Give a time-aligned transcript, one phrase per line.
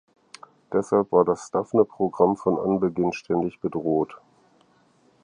[0.73, 4.17] Deshalb war das Daphne-Programm von Anbeginn ständig bedroht.